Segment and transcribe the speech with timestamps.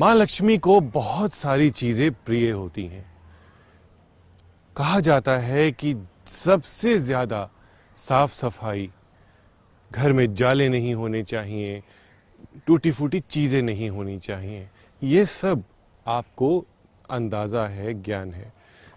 [0.00, 3.04] माँ लक्ष्मी को बहुत सारी चीज़ें प्रिय होती हैं।
[4.76, 5.94] कहा जाता है कि
[6.26, 7.48] सबसे ज़्यादा
[7.96, 8.88] साफ़ सफ़ाई
[9.90, 11.82] घर में जाले नहीं होने चाहिए
[12.66, 14.68] टूटी फूटी चीज़ें नहीं होनी चाहिए।
[15.02, 15.64] ये सब
[16.06, 16.64] आपको
[17.10, 18.52] अंदाज़ा है, ज्ञान है।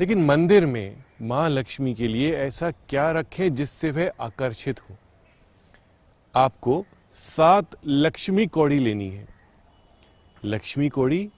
[0.00, 4.96] लेकिन मंदिर में माँ लक्ष्मी के लिए ऐसा क्या रखें जिससे वह आकर्षित हो?
[6.34, 9.33] आपको सात लक्ष्मी कौड़ी लेनी है।
[10.44, 11.28] लक्ष्मी कोड़ी,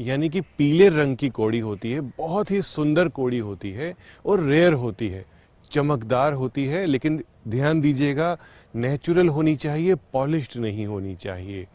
[0.00, 3.94] यानी कि पीले रंग की कौड़ी होती है, बहुत ही सुंदर कौड़ी होती है
[4.26, 5.24] और रेयर होती है।
[5.70, 8.38] चमकदार होती है, लेकिन ध्यान दीजिएगा
[8.76, 11.66] नेचुरल होनी चाहिए पॉलिश्ड नहीं होनी चाहिए।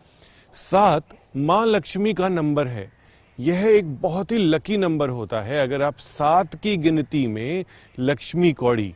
[0.53, 1.03] सात,
[1.37, 2.91] माँ लक्ष्मी का नंबर है।
[3.39, 7.65] यह एक बहुत ही लकी नंबर होता है। अगर आप सात की गिनती में
[7.99, 8.93] लक्ष्मी कौड़ी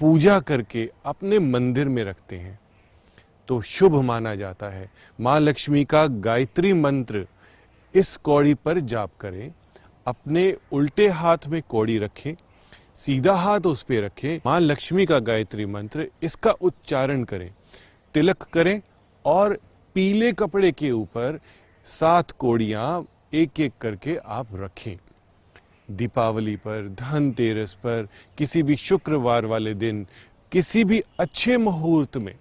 [0.00, 2.58] पूजा करके अपने मंदिर में रखते हैं
[3.52, 7.26] तो शुभ माना जाता है। माँ लक्ष्मी का गायत्री मंत्र
[7.94, 9.52] इस कौड़ी पर जाप करें,
[10.06, 12.34] अपने उल्टे हाथ में कौड़ी रखें,
[12.94, 17.50] सीधा हाथ उस पर रखें, माँ लक्ष्मी का गायत्री मंत्र इसका उच्चारण करें।
[18.14, 18.80] तिलक करें
[19.24, 19.58] और
[19.94, 21.40] पीले कपड़े के ऊपर
[21.86, 24.96] सात कोड़ियाँ एक एक करके आप रखें।
[25.90, 30.06] दीपावली पर, धनतेरस पर, किसी भी शुक्रवार वाले दिन,
[30.52, 32.34] किसी भी अच्छे मुहूर्त में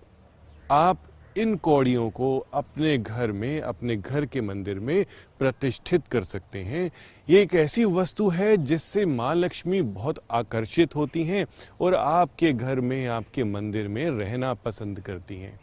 [0.72, 1.00] आप
[1.38, 5.06] इन कौड़ियों को अपने घर में, अपने घर के मंदिर में
[5.40, 6.92] प्रतिष्ठित कर सकते हैं।
[7.30, 11.46] ये एक ऐसी वस्तु है जिससे माँ लक्ष्मी बहुत आकर्षित होती हैं
[11.82, 15.60] और आपके घर में, आपके मंदिर में रहना पसंद करती हैं।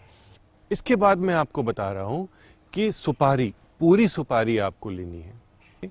[0.71, 2.29] इसके बाद मैं आपको बता रहा हूँ
[2.73, 5.91] कि सुपारी, पूरी सुपारी आपको लेनी है।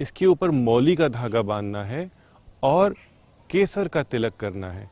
[0.00, 2.10] इसके ऊपर मौली का धागा बांधना है
[2.62, 2.94] और
[3.50, 4.90] केसर का तिलक करना है।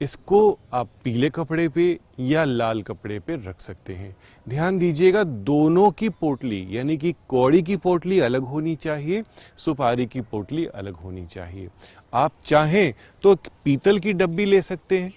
[0.00, 4.16] इसको आप पीले कपड़े पे या लाल कपड़े पे रख सकते हैं।
[4.48, 9.22] ध्यान दीजिएगा, दोनों की पोटली, यानी कि कौड़ी की पोटली अलग होनी चाहिए,
[9.56, 11.68] सुपारी की पोटली अलग होनी चाहिए।
[12.14, 13.34] आप चाहें तो
[13.64, 15.12] पीतल की डब्बी ले सकते हैं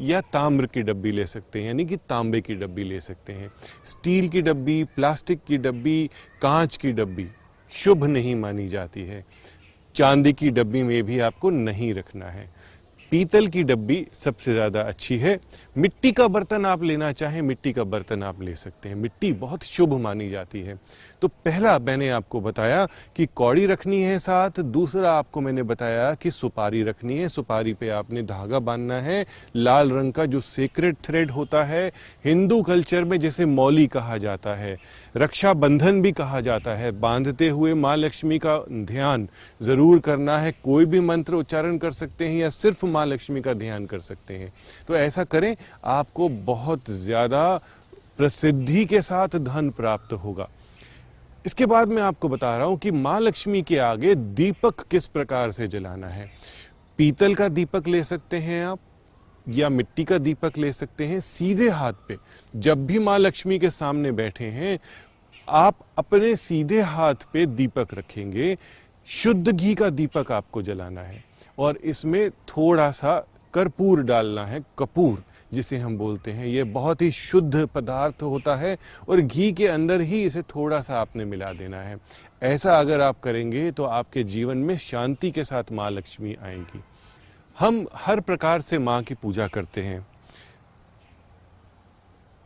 [0.00, 3.52] या ताम्र की डब्बी ले सकते हैं, यानी कि तांबे की डब्बी ले सकते हैं।
[3.84, 6.10] स्टील की डब्बी, प्लास्टिक की डब्बी,
[6.42, 7.28] कांच की डब्बी,
[7.72, 9.24] शुभ नहीं मानी जाती है।
[9.94, 12.50] चांदी की डब्बी में भी आपको नहीं रखना है।
[13.12, 15.38] पीतल की डब्बी सबसे ज़्यादा अच्छी है।
[15.76, 19.64] मिट्टी का बर्तन आप लेना चाहें, मिट्टी का बर्तन आप ले सकते हैं। मिट्टी बहुत
[19.64, 20.78] शुभ मानी जाती है।
[21.22, 22.84] तो पहला मैंने आपको बताया
[23.16, 27.88] कि कौड़ी रखनी है साथ, दूसरा आपको मैंने बताया कि सुपारी रखनी है। सुपारी पे
[27.90, 29.24] आपने धागा बांधना है।
[29.56, 31.86] लाल रंग का जो सेक्रेट थ्रेड होता है,
[32.24, 34.76] हिंदू कल्चर में जैसे मौली कहा जाता है,
[35.16, 39.28] रक्षाबंधन भी कहा जाता है। बांधते हुए माँ लक्ष्मी का ध्यान
[39.60, 43.54] ज़रूर करना है। कोई भी मंत्र उच्चारण कर सकते हैं या सिर्फ़ माँ लक्ष्मी का
[43.54, 44.52] ध्यान कर सकते हैं।
[44.88, 45.54] तो ऐसा करें,
[45.86, 47.60] आपको बहुत ज़्यादा
[48.18, 50.48] प्रसिद्धि के साथ धन प्राप्त होगा।
[51.46, 55.50] इसके बाद मैं आपको बता रहा हूँ कि माँ लक्ष्मी के आगे दीपक किस प्रकार
[55.50, 56.30] से जलाना है।
[56.98, 58.78] पीतल का दीपक ले सकते हैं आप,
[59.46, 62.16] या मिट्टी का दीपक ले सकते हैं सीधे हाथ पे।
[62.54, 64.78] जब भी माँ लक्ष्मी के सामने बैठे हैं,
[65.48, 68.56] आप अपने सीधे हाथ पे दीपक रखेंगे
[69.08, 71.24] शुद्ध घी का दीपक आपको जलाना है
[71.58, 73.18] और इसमें थोड़ा सा
[73.54, 78.76] कर्पूर डालना है, कपूर, जिसे हम बोलते हैं। ये बहुत ही शुद्ध पदार्थ होता है
[79.08, 81.96] और घी के अंदर ही इसे थोड़ा सा आपने मिला देना है।
[82.42, 86.82] ऐसा अगर आप करेंगे तो आपके जीवन में शांति के साथ माँ लक्ष्मी आएँगी।
[87.58, 90.06] हम हर प्रकार से माँ की पूजा करते हैं।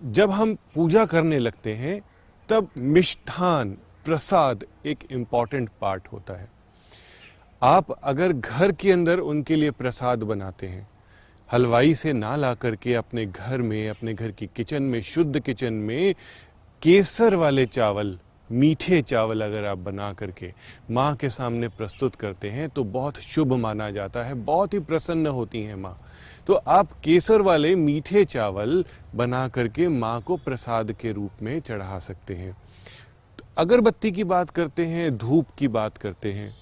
[0.01, 2.01] जब हम पूजा करने लगते हैं,
[2.49, 6.49] तब मिष्ठान प्रसाद एक इंपॉर्टेंट पार्ट होता है।
[7.63, 10.89] आप अगर घर के अंदर उनके लिए प्रसाद बनाते हैं,
[11.49, 15.73] हलवाई से ना ला करके अपने घर में, अपने घर की किचन में, शुद्ध किचन
[15.73, 16.15] में
[16.83, 18.19] केसर वाले चावल,
[18.51, 20.53] मीठे चावल अगर आप बना करके
[20.91, 25.27] माँ के सामने प्रस्तुत करते हैं तो बहुत शुभ माना जाता है, बहुत ही प्रसन्न
[25.27, 25.97] होती हैं माँ।
[26.47, 28.85] तो आप केसर वाले मीठे चावल
[29.15, 32.57] बना करके माँ को प्रसाद के रूप में चढ़ा सकते हैं।
[33.59, 36.57] अगरबत्ती की बात करते हैं, धूप की बात करते हैं।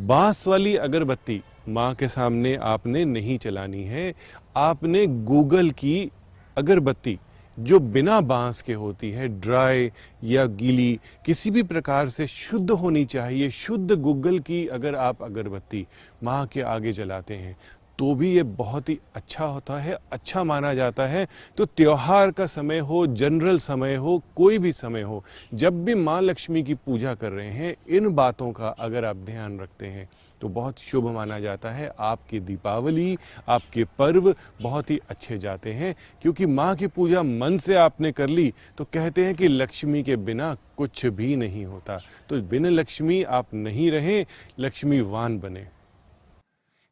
[0.00, 4.14] बाँस वाली अगरबत्ती माँ के सामने आपने नहीं चलानी है।
[4.56, 6.10] आपने गूगल की
[6.56, 7.18] अगरबत्ती,
[7.58, 9.92] जो बिना बाँस के होती है, ड्राई
[10.24, 15.86] या गीली, किसी भी प्रकार से शुद्ध होनी चाहिए। शुद्ध गूगल की अगर आप अगरबत्ती
[16.22, 17.56] माँ के आगे जलाते हैं
[17.98, 22.46] तो भी ये बहुत ही अच्छा होता है अच्छा माना जाता है। तो त्यौहार का
[22.46, 25.24] समय हो, जनरल समय हो, कोई भी समय हो,
[25.54, 29.58] जब भी माँ लक्ष्मी की पूजा कर रहे हैं, इन बातों का अगर आप ध्यान
[29.60, 30.08] रखते हैं
[30.40, 33.16] तो बहुत शुभ माना जाता है। आपकी दीपावली,
[33.48, 38.28] आपके पर्व बहुत ही अच्छे जाते हैं, क्योंकि माँ की पूजा मन से आपने कर
[38.28, 41.98] ली तो कहते हैं कि लक्ष्मी के बिना कुछ भी नहीं होता।
[42.28, 44.24] तो बिना लक्ष्मी आप नहीं रहें
[44.60, 45.66] लक्ष्मीवान बने।